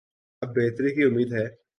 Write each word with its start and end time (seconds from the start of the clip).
اب 0.41 0.49
بہتری 0.55 0.95
کی 0.95 1.03
امید 1.03 1.33
ہے۔ 1.33 1.61